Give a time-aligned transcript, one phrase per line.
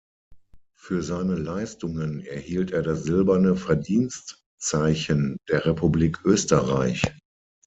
[0.75, 7.03] Für seine Leistungen erhielt er das Silberne Verdienstzeichen der Republik Österreich.